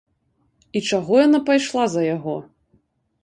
І 0.77 0.81
чаго 0.89 1.19
яна 1.27 1.39
пайшла 1.49 1.83
за 1.97 2.01
яго? 2.15 2.35